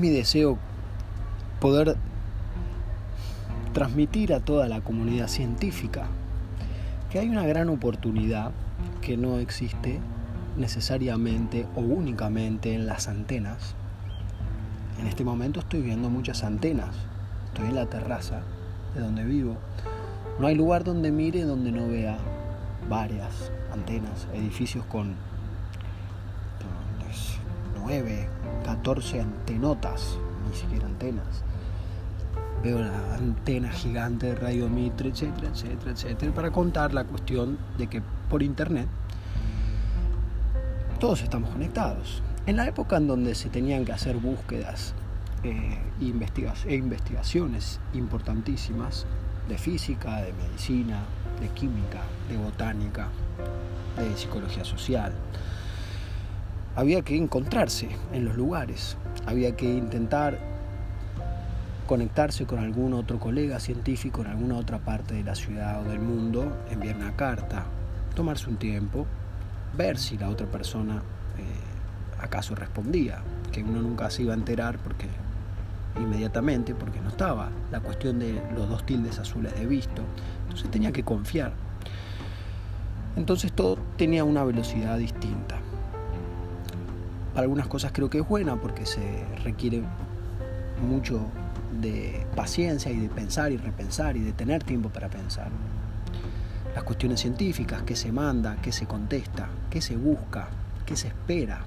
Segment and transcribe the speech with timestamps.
[0.00, 0.58] mi deseo
[1.60, 1.96] poder
[3.74, 6.08] transmitir a toda la comunidad científica
[7.10, 8.52] que hay una gran oportunidad
[9.02, 10.00] que no existe
[10.56, 13.74] necesariamente o únicamente en las antenas.
[15.00, 16.94] En este momento estoy viendo muchas antenas.
[17.48, 18.42] Estoy en la terraza
[18.94, 19.56] de donde vivo.
[20.38, 22.16] No hay lugar donde mire donde no vea
[22.88, 25.14] varias antenas, edificios con
[27.84, 28.28] 9,
[28.82, 30.16] 14 antenotas,
[30.48, 31.44] ni siquiera antenas.
[32.64, 37.88] Veo la antena gigante de Radio Mitre, etcétera, etcétera, etcétera, para contar la cuestión de
[37.88, 38.88] que por internet
[40.98, 42.22] todos estamos conectados.
[42.46, 44.94] En la época en donde se tenían que hacer búsquedas
[45.44, 49.04] eh, e investigaciones importantísimas
[49.46, 51.02] de física, de medicina,
[51.38, 52.00] de química,
[52.30, 53.08] de botánica,
[53.98, 55.12] de psicología social,
[56.76, 60.38] había que encontrarse en los lugares, había que intentar
[61.86, 65.98] conectarse con algún otro colega científico en alguna otra parte de la ciudad o del
[65.98, 67.64] mundo, enviar una carta,
[68.14, 69.06] tomarse un tiempo,
[69.76, 71.02] ver si la otra persona
[71.38, 75.06] eh, acaso respondía, que uno nunca se iba a enterar porque
[75.96, 80.02] inmediatamente, porque no estaba la cuestión de los dos tildes azules de visto,
[80.42, 81.52] entonces tenía que confiar.
[83.16, 85.59] Entonces todo tenía una velocidad distinta.
[87.40, 89.82] Algunas cosas creo que es buena porque se requiere
[90.86, 91.20] mucho
[91.80, 95.48] de paciencia y de pensar y repensar y de tener tiempo para pensar
[96.74, 100.48] las cuestiones científicas, qué se manda, qué se contesta, qué se busca,
[100.86, 101.60] qué se espera.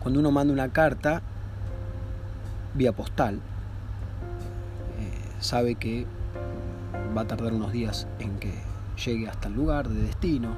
[0.00, 1.22] Cuando uno manda una carta
[2.74, 3.40] vía postal, eh,
[5.40, 6.04] sabe que
[7.16, 8.52] va a tardar unos días en que
[9.04, 10.50] llegue hasta el lugar de destino,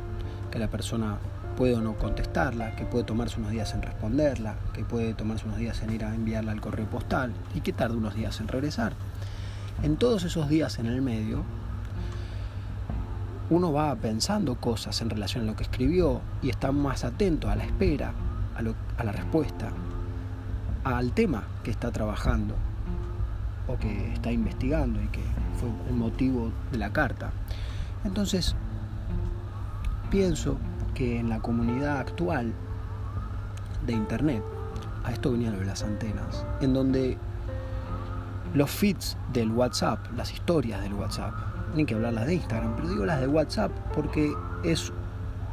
[0.50, 1.18] que la persona
[1.58, 5.58] puede o no contestarla, que puede tomarse unos días en responderla, que puede tomarse unos
[5.58, 8.92] días en ir a enviarla al correo postal y que tarde unos días en regresar.
[9.82, 11.42] En todos esos días en el medio,
[13.50, 17.56] uno va pensando cosas en relación a lo que escribió y está más atento a
[17.56, 18.12] la espera,
[18.56, 19.70] a, la respuesta,
[20.84, 22.54] al tema que está trabajando
[23.66, 25.22] o que está investigando y que
[25.58, 27.32] fue el motivo de la carta.
[28.04, 28.54] Entonces,
[30.08, 30.56] pienso
[30.98, 32.52] que en la comunidad actual
[33.86, 34.42] de Internet,
[35.04, 37.16] a esto venía lo de las antenas, en donde
[38.52, 41.32] los feeds del WhatsApp, las historias del WhatsApp,
[41.76, 44.32] ni que hablar las de Instagram, pero digo las de WhatsApp porque
[44.64, 44.92] es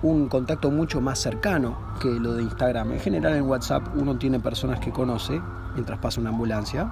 [0.01, 2.93] un contacto mucho más cercano que lo de Instagram.
[2.93, 5.39] En general en WhatsApp uno tiene personas que conoce
[5.75, 6.91] mientras pasa una ambulancia.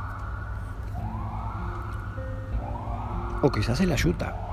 [3.41, 4.52] O quizás en la ayuda.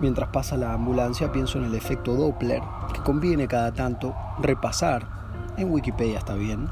[0.00, 2.62] Mientras pasa la ambulancia pienso en el efecto Doppler,
[2.94, 5.04] que conviene cada tanto repasar
[5.56, 6.68] en Wikipedia está bien,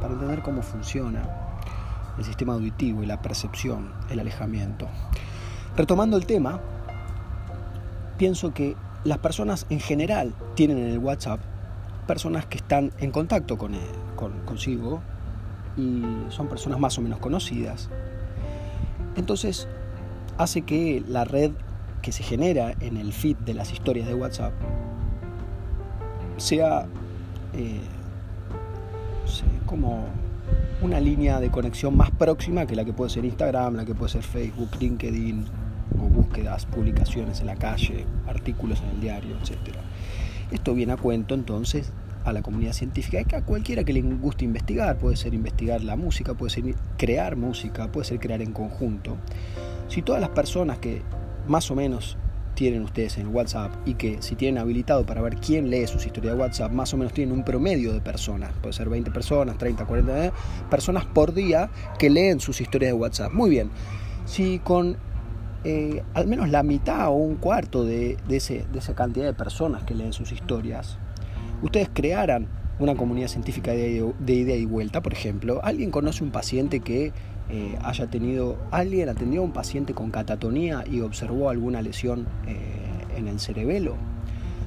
[0.00, 1.22] para entender cómo funciona
[2.18, 4.88] el sistema auditivo y la percepción, el alejamiento.
[5.76, 6.60] Retomando el tema,
[8.16, 8.74] pienso que
[9.04, 11.38] las personas en general tienen en el WhatsApp
[12.08, 13.74] personas que están en contacto con,
[14.16, 15.00] con consigo
[15.76, 17.88] y son personas más o menos conocidas.
[19.14, 19.68] Entonces
[20.36, 21.52] hace que la red
[22.08, 24.54] que se genera en el feed de las historias de WhatsApp
[26.38, 26.86] sea
[27.52, 27.80] eh,
[29.66, 30.06] como
[30.80, 34.10] una línea de conexión más próxima que la que puede ser Instagram, la que puede
[34.10, 35.44] ser Facebook, LinkedIn,
[36.00, 39.76] o búsquedas, publicaciones en la calle, artículos en el diario, etc.
[40.50, 41.92] Esto viene a cuento entonces
[42.24, 45.96] a la comunidad científica, que a cualquiera que le guste investigar, puede ser investigar la
[45.96, 49.18] música, puede ser crear música, puede ser crear en conjunto.
[49.88, 51.02] Si todas las personas que
[51.48, 52.16] más o menos
[52.54, 56.34] tienen ustedes en WhatsApp y que si tienen habilitado para ver quién lee sus historias
[56.34, 59.86] de WhatsApp, más o menos tienen un promedio de personas, puede ser 20 personas, 30,
[59.86, 60.32] 40 ¿eh?
[60.68, 61.70] personas por día
[62.00, 63.32] que leen sus historias de WhatsApp.
[63.32, 63.70] Muy bien,
[64.24, 64.96] si con
[65.62, 69.84] eh, al menos la mitad o un cuarto de, ese, de esa cantidad de personas
[69.84, 70.98] que leen sus historias,
[71.62, 72.48] ustedes crearan
[72.80, 77.12] una comunidad científica de, de ida y vuelta, por ejemplo, alguien conoce un paciente que
[77.50, 82.56] eh, haya tenido, alguien atendió a un paciente con catatonía y observó alguna lesión eh,
[83.16, 83.96] en el cerebelo.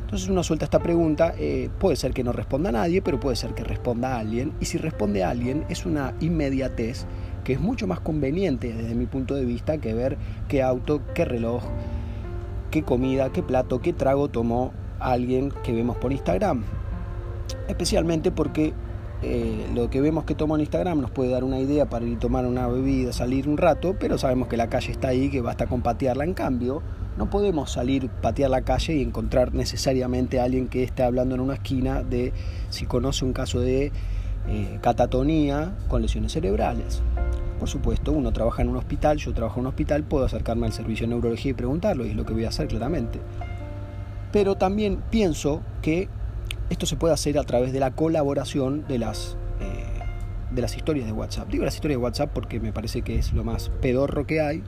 [0.02, 3.38] Entonces uno suelta esta pregunta, eh, puede ser que no responda a nadie, pero puede
[3.38, 7.06] ser que responda a alguien, y si responde a alguien es una inmediatez
[7.46, 10.18] que es mucho más conveniente desde mi punto de vista que ver
[10.48, 11.64] qué auto, qué reloj,
[12.72, 16.64] qué comida, qué plato, qué trago tomó alguien que vemos por Instagram.
[17.68, 18.74] Especialmente porque
[19.24, 22.18] eh, lo que vemos que toma en Instagram nos puede dar una idea para ir
[22.18, 25.42] a tomar una bebida, salir un rato, pero sabemos que la calle está ahí, que
[25.42, 26.24] basta con patearla.
[26.24, 26.82] En cambio,
[27.18, 31.42] No podemos salir, patear la calle y encontrar necesariamente a alguien que esté hablando en
[31.42, 32.32] una esquina de
[32.70, 33.92] si conoce un caso de
[34.48, 37.02] eh, catatonía con lesiones cerebrales.
[37.60, 40.74] Por supuesto, uno trabaja en un hospital, yo trabajo en un hospital, puedo acercarme al
[40.74, 43.20] servicio de neurología y preguntarlo, y es lo que voy a hacer claramente.
[44.32, 46.08] Pero también pienso que
[46.72, 50.04] esto se puede hacer a través de la colaboración de las, eh,
[50.52, 51.50] de las historias de WhatsApp.
[51.50, 54.64] Digo las historias de WhatsApp porque me parece que es lo más pedorro que hay,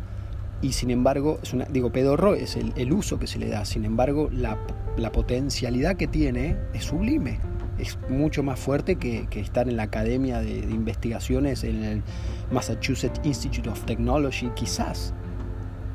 [0.61, 4.29] y sin embargo, es digo, pedorro es el, uso que se le da, sin embargo,
[4.31, 4.57] la,
[4.97, 7.39] la potencialidad que tiene es sublime
[7.77, 12.03] es mucho más fuerte que, estar en la academia de, investigaciones en el
[12.51, 15.13] Massachusetts Institute of Technology, quizás,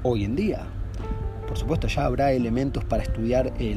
[0.02, 0.66] hoy en día.
[1.48, 3.74] Por supuesto, ya habrá elementos para estudiar eh,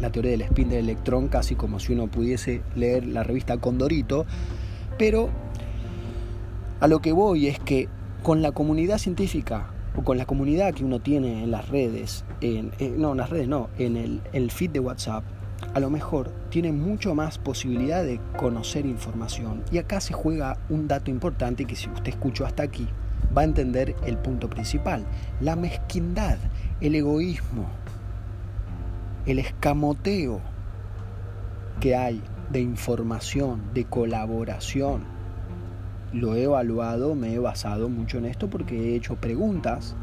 [0.00, 4.24] la teoría del spin del electrón, casi como si uno pudiese leer la revista Condorito,
[4.98, 5.28] pero
[6.78, 7.88] a lo que voy es que
[8.22, 12.70] con la comunidad científica o con la comunidad que uno tiene en las redes, en,
[12.78, 15.24] eh, no, en las redes no, en el, el feed de WhatsApp,
[15.74, 19.64] a lo mejor tiene mucho más posibilidad de conocer información.
[19.72, 22.86] Y acá se juega un dato importante que si usted escuchó hasta aquí,
[23.38, 25.06] va a entender el punto principal.
[25.40, 26.38] La mezquindad,
[26.80, 27.68] el egoísmo,
[29.26, 30.40] el escamoteo
[31.80, 32.20] que hay
[32.50, 35.04] de información, de colaboración.
[36.12, 39.94] Lo he evaluado, me he basado mucho en esto porque he hecho preguntas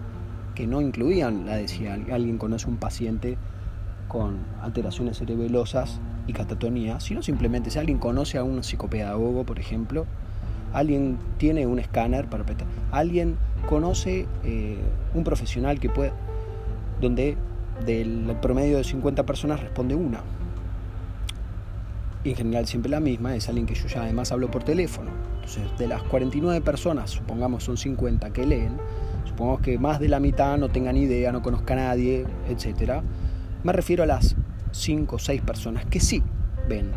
[0.53, 3.37] que no incluían la de si alguien conoce un paciente
[4.07, 10.05] con alteraciones cerebelosas y catatonía, sino simplemente si alguien conoce a un psicopedagogo, por ejemplo,
[10.75, 12.43] alguien tiene un escáner para
[12.91, 13.37] alguien
[13.67, 14.77] conoce eh,
[15.13, 16.11] un profesional que puede,
[17.01, 17.37] donde
[17.85, 20.21] del promedio de 50 personas responde una.
[22.23, 25.11] En general siempre la misma, es alguien que yo ya además hablo por teléfono.
[25.35, 28.77] Entonces, de las 49 personas, supongamos son 50 que leen,
[29.25, 33.03] supongamos que más de la mitad no tengan idea, no conozca a nadie, etcétera
[33.65, 34.35] me refiero a las
[34.73, 36.21] 5 o 6 personas que sí
[36.69, 36.91] ven,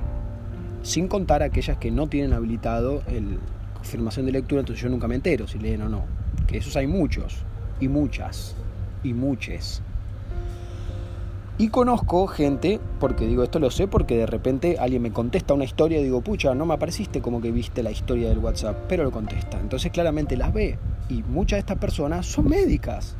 [0.82, 3.38] sin contar aquellas que no tienen habilitado el
[3.88, 6.04] confirmación de lectura, entonces yo nunca me entero si leen o no.
[6.46, 7.38] Que esos hay muchos,
[7.80, 8.54] y muchas,
[9.02, 9.80] y muchos.
[11.56, 15.64] Y conozco gente, porque digo esto lo sé, porque de repente alguien me contesta una
[15.64, 19.04] historia y digo, pucha, no me apareciste como que viste la historia del WhatsApp, pero
[19.04, 19.58] lo contesta.
[19.58, 20.78] Entonces claramente las ve.
[21.08, 23.16] Y muchas de estas personas son médicas.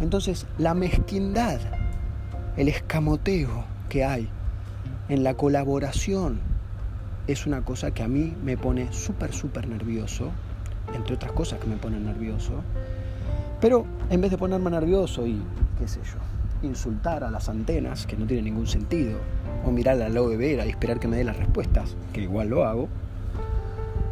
[0.00, 1.58] Entonces la mezquindad
[2.56, 4.28] el escamoteo que hay
[5.08, 6.53] en la colaboración
[7.26, 10.30] es una cosa que a mí me pone súper, súper nervioso,
[10.94, 12.52] entre otras cosas que me ponen nervioso.
[13.60, 15.40] Pero en vez de ponerme nervioso y,
[15.78, 19.18] qué sé yo, insultar a las antenas, que no tiene ningún sentido,
[19.64, 22.64] o mirar a la vera y esperar que me dé las respuestas, que igual lo
[22.64, 22.88] hago,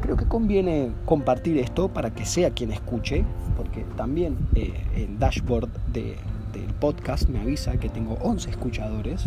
[0.01, 3.25] creo que conviene compartir esto para que sea quien escuche,
[3.57, 6.17] porque también eh, el dashboard de,
[6.53, 9.27] del podcast me avisa que tengo 11 escuchadores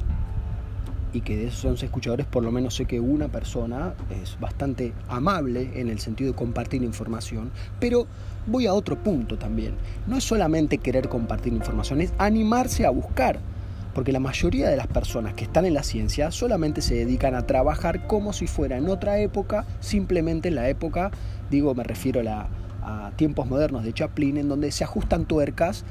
[1.15, 4.91] y que de esos 11 escuchadores por lo menos sé que una persona es bastante
[5.07, 8.05] amable en el sentido de compartir información, pero
[8.45, 9.75] voy a otro punto también.
[10.07, 13.39] No es solamente querer compartir información, es animarse a buscar,
[13.93, 17.47] porque la mayoría de las personas que están en la ciencia solamente se dedican a
[17.47, 21.11] trabajar como si fuera en otra época, simplemente en la época,
[21.49, 22.49] digo, me refiero a,
[22.83, 25.85] a tiempos modernos de Chaplin, en donde se ajustan tuercas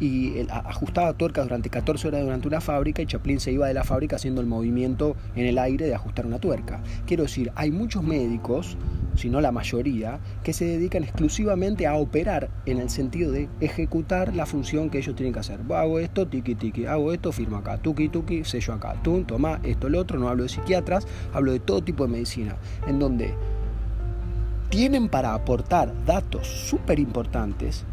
[0.00, 3.84] y ajustaba tuercas durante 14 horas durante una fábrica y Chaplin se iba de la
[3.84, 6.82] fábrica haciendo el movimiento en el aire de ajustar una tuerca.
[7.06, 8.78] Quiero decir, hay muchos médicos,
[9.14, 14.34] si no la mayoría, que se dedican exclusivamente a operar en el sentido de ejecutar
[14.34, 15.60] la función que ellos tienen que hacer.
[15.70, 19.90] Hago esto, tiki tiki, hago esto, firmo acá, tuki tuki, sello acá, tum, toma esto,
[19.90, 23.34] lo otro, no hablo de psiquiatras, hablo de todo tipo de medicina, en donde
[24.70, 27.84] tienen para aportar datos súper importantes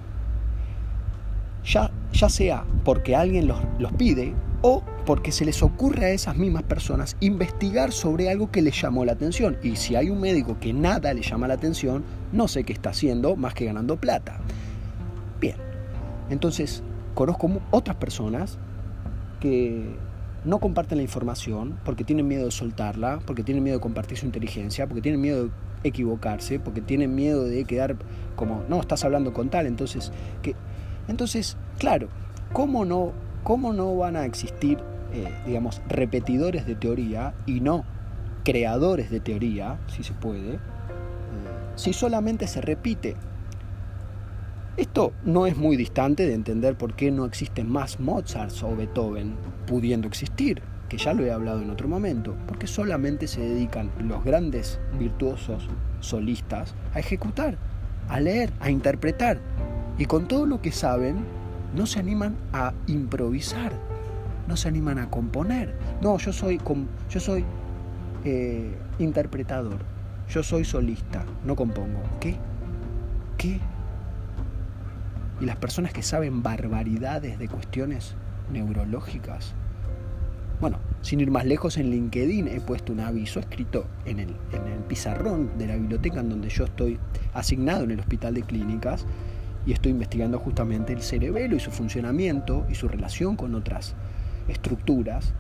[1.68, 6.36] ya, ya sea porque alguien los, los pide o porque se les ocurre a esas
[6.36, 9.58] mismas personas investigar sobre algo que les llamó la atención.
[9.64, 12.90] Y si hay un médico que nada le llama la atención, no sé qué está
[12.90, 14.40] haciendo más que ganando plata.
[15.40, 15.56] Bien,
[16.30, 16.84] entonces
[17.14, 18.58] conozco otras personas
[19.40, 19.96] que
[20.44, 24.26] no comparten la información porque tienen miedo de soltarla, porque tienen miedo de compartir su
[24.26, 25.52] inteligencia, porque tienen miedo de
[25.84, 27.96] equivocarse, porque tienen miedo de quedar
[28.36, 30.56] como, no, estás hablando con tal, entonces que
[31.08, 32.10] entonces, claro,
[32.54, 34.80] ¿cómo no, cómo no van a existir,
[35.14, 37.86] eh, digamos, repetidores de teoría y no
[38.44, 40.60] creadores de teoría, si se puede, eh,
[41.76, 43.16] si solamente se repite?
[44.78, 49.36] Esto no es muy distante de entender por qué no existen más Mozart o Beethoven
[49.66, 54.24] pudiendo existir, que ya lo he hablado en otro momento, porque solamente se dedican los
[54.24, 55.68] grandes virtuosos
[56.00, 57.58] solistas a ejecutar,
[58.08, 59.40] a leer, a interpretar,
[59.98, 61.26] y con todo lo que saben,
[61.76, 63.74] no se animan a improvisar,
[64.48, 65.76] no se animan a componer.
[66.02, 66.60] No, yo soy,
[67.10, 67.44] yo soy
[68.24, 69.80] eh, interpretador,
[70.30, 72.02] yo soy solista, no compongo.
[72.20, 72.36] ¿Qué?
[73.38, 73.60] ¿Qué?
[75.40, 78.16] Y las personas que saben barbaridades de cuestiones
[78.52, 79.54] neurológicas.
[80.60, 84.68] Bueno, sin ir más lejos, en LinkedIn he puesto un aviso escrito en el, en
[84.68, 87.00] el pizarrón de la biblioteca en donde yo estoy
[87.34, 89.06] asignado en el hospital de clínicas
[89.68, 93.96] y estoy investigando justamente el cerebelo y su funcionamiento y su relación con otras
[94.48, 95.34] estructuras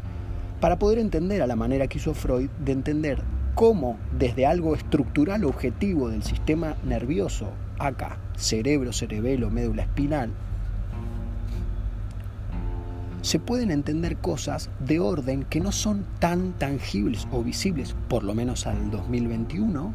[0.60, 3.24] para poder entender a la manera que hizo Freud de entender
[3.56, 10.32] cómo desde algo estructural objetivo del sistema nervioso, acá, cerebro, cerebelo, médula espinal,
[13.22, 18.36] se pueden entender cosas de orden que no son tan tangibles o visibles, por lo
[18.36, 19.94] menos al 2021,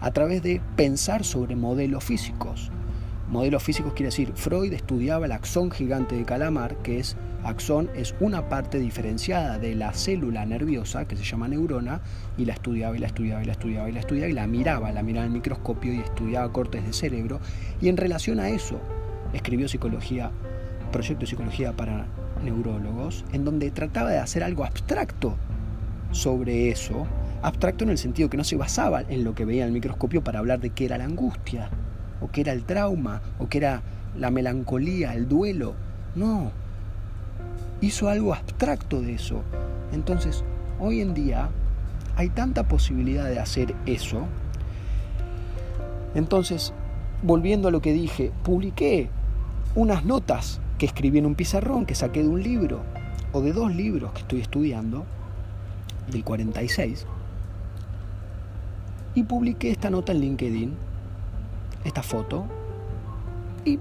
[0.00, 2.70] a través de pensar sobre modelos físicos.
[3.30, 8.14] Modelos físicos quiere decir, Freud estudiaba el axón gigante de calamar, que es axón, es
[8.20, 12.00] una parte diferenciada de la célula nerviosa, que se llama neurona,
[12.38, 14.92] y la estudiaba y la estudiaba y la estudiaba y la estudiaba y la miraba,
[14.92, 17.38] la miraba en el microscopio y estudiaba cortes de cerebro.
[17.82, 18.80] Y en relación a eso,
[19.34, 20.30] escribió psicología,
[20.90, 22.06] proyecto de psicología para
[22.42, 25.36] neurólogos, en donde trataba de hacer algo abstracto
[26.12, 27.06] sobre eso,
[27.42, 30.24] abstracto en el sentido que no se basaba en lo que veía en el microscopio
[30.24, 31.68] para hablar de qué era la angustia,
[32.20, 33.82] o que era el trauma, o que era
[34.16, 35.74] la melancolía, el duelo.
[36.14, 36.50] No,
[37.80, 39.42] hizo algo abstracto de eso.
[39.92, 40.44] Entonces,
[40.80, 41.48] hoy en día
[42.16, 44.26] hay tanta posibilidad de hacer eso.
[46.14, 46.72] Entonces,
[47.22, 49.08] volviendo a lo que dije, publiqué
[49.74, 52.80] unas notas que escribí en un pizarrón, que saqué de un libro,
[53.32, 55.04] o de dos libros que estoy estudiando,
[56.10, 57.06] del 46,
[59.14, 60.87] y publiqué esta nota en LinkedIn
[61.84, 62.46] esta foto
[63.64, 63.78] y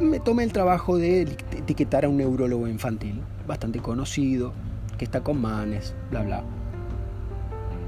[0.00, 4.52] me tomé el trabajo de etiquetar a un neurólogo infantil, bastante conocido,
[4.98, 6.44] que está con manes, bla, bla.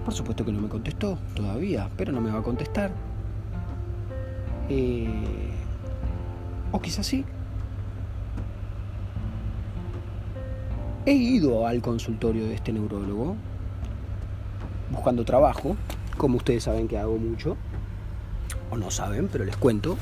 [0.05, 2.91] Por supuesto que no me contestó todavía, pero no me va a contestar.
[4.69, 5.50] Eh,
[6.73, 7.25] o quizás sí.
[11.07, 13.37] He ido al consultorio de este neurólogo
[14.91, 15.76] buscando trabajo,
[16.17, 17.57] como ustedes saben que hago mucho
[18.76, 19.97] no saben, pero les cuento,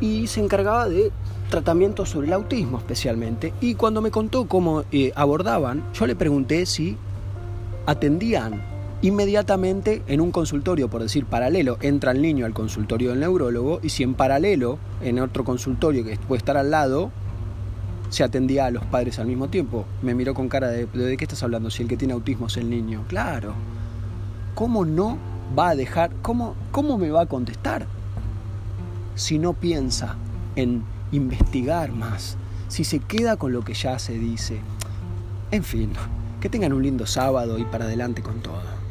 [0.00, 1.12] y se encargaba de
[1.50, 3.52] tratamientos sobre el autismo especialmente.
[3.60, 6.96] Y cuando me contó cómo eh, abordaban, yo le pregunté si
[7.86, 8.62] atendían
[9.02, 13.90] inmediatamente en un consultorio, por decir paralelo, entra el niño al consultorio del neurólogo y
[13.90, 17.10] si en paralelo, en otro consultorio que puede estar al lado,
[18.08, 19.84] se atendía a los padres al mismo tiempo.
[20.02, 21.70] Me miró con cara de, ¿de qué estás hablando?
[21.70, 23.04] Si el que tiene autismo es el niño.
[23.08, 23.54] Claro.
[24.54, 25.18] ¿Cómo no
[25.56, 27.86] va a dejar, cómo, cómo me va a contestar
[29.14, 30.16] si no piensa
[30.56, 30.82] en
[31.12, 32.36] investigar más,
[32.68, 34.60] si se queda con lo que ya se dice?
[35.50, 35.92] En fin,
[36.40, 38.83] que tengan un lindo sábado y para adelante con todo.